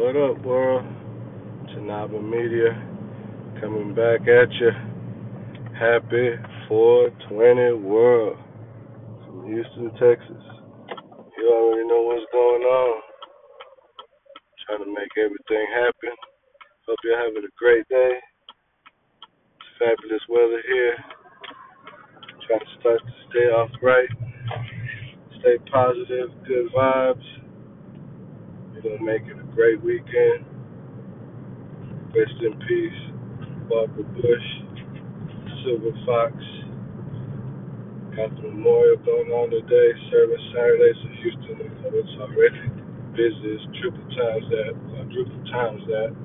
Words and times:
What 0.00 0.16
up, 0.16 0.40
world? 0.46 0.82
Tanaba 1.76 2.24
Media 2.24 2.72
coming 3.60 3.92
back 3.92 4.24
at 4.24 4.48
you. 4.56 4.72
Happy 5.76 6.40
420 6.72 7.84
world 7.84 8.38
from 9.26 9.44
Houston, 9.44 9.92
Texas. 10.00 10.40
You 11.36 11.52
already 11.52 11.84
know 11.84 12.00
what's 12.08 12.24
going 12.32 12.64
on. 12.64 13.02
Trying 14.64 14.88
to 14.88 14.88
make 14.88 15.12
everything 15.20 15.68
happen. 15.68 16.16
Hope 16.88 16.96
you're 17.04 17.20
having 17.20 17.44
a 17.44 17.52
great 17.60 17.86
day. 17.90 18.16
It's 18.16 19.68
fabulous 19.76 20.24
weather 20.30 20.62
here. 20.64 20.96
Trying 22.48 22.60
to 22.60 22.80
start 22.80 23.00
to 23.04 23.12
stay 23.28 23.52
off 23.52 23.68
right. 23.82 24.08
Stay 25.40 25.58
positive, 25.70 26.30
good 26.48 26.72
vibes. 26.72 27.39
Going 28.82 28.96
to 28.96 29.04
make 29.04 29.22
it 29.28 29.36
a 29.36 29.44
great 29.54 29.82
weekend. 29.84 30.40
Rest 32.16 32.32
in 32.40 32.56
peace, 32.64 33.00
Barbara 33.68 34.04
Bush, 34.04 34.48
Silver 35.64 35.92
Fox. 36.06 36.32
Got 38.16 38.32
the 38.36 38.48
memorial 38.48 38.96
going 39.04 39.30
on 39.36 39.50
today. 39.50 39.92
Service 40.10 40.40
Saturdays 40.56 40.96
in 41.04 41.12
Houston. 41.20 41.60
It's 41.92 42.16
already 42.24 42.68
busy. 43.12 43.52
It's 43.52 43.64
triple 43.82 44.00
times 44.16 44.48
that, 44.48 44.72
quadruple 44.88 45.44
times 45.52 45.82
that. 45.88 46.16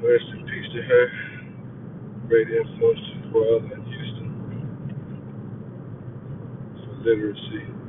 Rest 0.00 0.24
in 0.32 0.46
peace 0.48 0.72
to 0.72 0.82
her. 0.88 1.06
Great 2.28 2.48
influence 2.48 3.00
to 3.00 3.28
the 3.28 3.34
world 3.36 3.64
in 3.64 3.84
Houston 3.84 4.48
for 6.64 6.94
literacy 7.04 7.64
and 7.68 7.87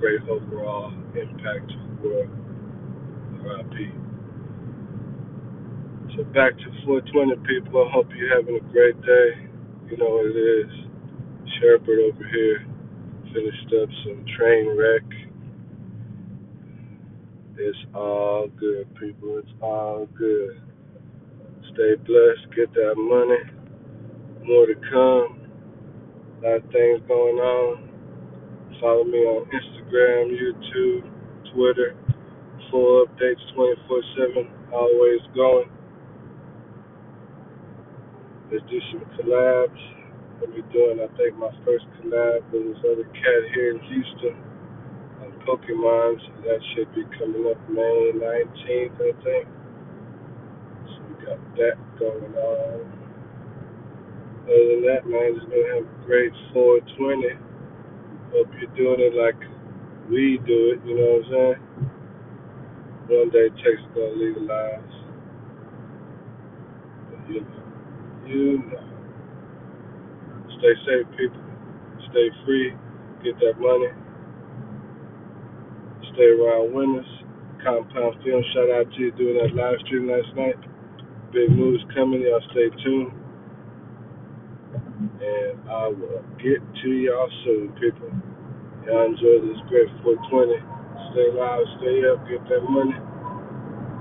great 0.00 0.22
overall 0.28 0.92
impact 1.14 1.68
to 1.70 1.76
the 1.76 2.08
world. 2.08 2.30
RIP. 3.42 3.92
So 6.16 6.24
back 6.24 6.56
to 6.58 6.66
420 6.86 7.36
people. 7.46 7.86
I 7.86 7.92
hope 7.92 8.08
you're 8.16 8.34
having 8.36 8.56
a 8.56 8.72
great 8.72 9.00
day. 9.02 9.48
You 9.90 9.96
know 9.98 10.10
what 10.10 10.26
it 10.26 10.38
is. 10.38 10.72
Sherbert 11.60 12.12
over 12.12 12.24
here 12.32 12.66
finished 13.34 13.74
up 13.82 13.88
some 14.04 14.24
train 14.36 14.76
wreck. 14.76 15.04
It's 17.58 17.78
all 17.94 18.48
good, 18.58 18.94
people. 18.96 19.38
It's 19.38 19.52
all 19.62 20.08
good. 20.18 20.60
Stay 21.74 21.96
blessed. 22.06 22.54
Get 22.56 22.72
that 22.74 22.94
money. 22.96 23.62
More 24.44 24.66
to 24.66 24.74
come. 24.90 25.48
A 26.26 26.46
lot 26.46 26.56
of 26.56 26.72
things 26.72 27.02
going 27.08 27.36
on. 27.38 27.85
Follow 28.80 29.04
me 29.04 29.18
on 29.24 29.48
Instagram, 29.48 30.36
YouTube, 30.36 31.08
Twitter. 31.54 31.96
Full 32.70 33.06
updates 33.06 33.40
24 33.54 34.02
7. 34.34 34.48
Always 34.72 35.20
going. 35.34 35.70
Let's 38.52 38.64
do 38.68 38.78
some 38.92 39.00
collabs. 39.16 39.80
I'll 40.40 40.52
be 40.52 40.60
doing, 40.72 41.00
I 41.00 41.08
think, 41.16 41.38
my 41.38 41.50
first 41.64 41.86
collab 41.96 42.44
with 42.52 42.74
this 42.74 42.84
other 42.84 43.04
cat 43.04 43.42
here 43.54 43.72
in 43.72 43.80
Houston 43.80 44.36
on 45.24 45.32
Pokemon. 45.48 46.20
So 46.20 46.42
that 46.44 46.60
should 46.74 46.94
be 46.94 47.04
coming 47.16 47.48
up 47.50 47.56
May 47.70 48.12
19th, 48.12 48.94
I 49.00 49.24
think. 49.24 49.48
So 50.84 51.00
we 51.08 51.24
got 51.24 51.40
that 51.56 51.76
going 51.98 52.34
on. 52.34 52.92
Other 54.44 54.66
than 54.68 54.82
that, 54.86 55.06
man, 55.06 55.34
just 55.34 55.48
gonna 55.48 55.74
have 55.74 55.86
a 55.86 56.06
great 56.06 56.32
420. 56.52 57.45
Hope 58.32 58.48
you're 58.60 58.76
doing 58.76 59.00
it 59.00 59.14
like 59.16 59.38
we 60.10 60.38
do 60.46 60.74
it, 60.74 60.86
you 60.86 60.96
know 60.96 61.22
what 61.22 61.26
I'm 61.26 61.32
saying? 61.32 61.62
One 63.08 63.30
day 63.30 63.48
Texas 63.50 63.86
gonna 63.94 64.14
legalize. 64.16 64.80
But 66.94 67.30
you 67.30 67.40
know, 67.42 68.26
you 68.26 68.58
know. 68.58 68.80
Stay 70.58 70.74
safe, 70.86 71.08
people. 71.18 71.42
Stay 72.10 72.28
free. 72.44 72.74
Get 73.24 73.36
that 73.40 73.60
money. 73.60 73.92
Stay 76.14 76.30
around 76.36 76.74
winners. 76.74 77.06
Compound 77.64 78.16
Film, 78.24 78.42
shout 78.54 78.70
out 78.70 78.92
to 78.94 79.00
you 79.00 79.12
doing 79.12 79.38
that 79.42 79.54
live 79.54 79.78
stream 79.86 80.08
last 80.10 80.30
night. 80.36 80.56
Big 81.32 81.50
moves 81.50 81.84
coming. 81.94 82.22
Y'all 82.22 82.42
stay 82.52 82.70
tuned. 82.84 83.12
And 85.00 85.70
I 85.70 85.88
will 85.88 86.24
get 86.38 86.60
to 86.82 86.88
y'all 86.90 87.30
soon, 87.44 87.72
people. 87.80 88.10
Y'all 88.86 89.06
enjoy 89.06 89.40
this 89.46 89.60
great 89.68 89.88
420. 90.02 90.56
Stay 91.12 91.28
loud, 91.36 91.64
stay 91.78 91.98
up, 92.08 92.22
get 92.28 92.42
that 92.48 92.64
money. 92.68 92.96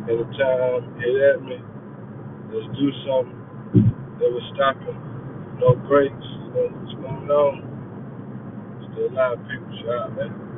Anytime, 0.09 0.95
hit 1.01 1.17
at 1.35 1.41
me. 1.43 1.57
Let's 2.53 2.67
do 2.77 2.89
something. 3.07 3.41
Never 4.19 4.41
stopping. 4.55 4.99
No 5.59 5.75
breaks. 5.87 6.13
You 6.15 6.49
know 6.53 6.67
what's 6.71 6.95
going 6.95 7.31
on. 7.31 7.79
Stay 8.93 9.07
alive, 9.07 9.39
people. 9.49 9.77
Shout 9.83 10.11
out, 10.11 10.17
man. 10.17 10.54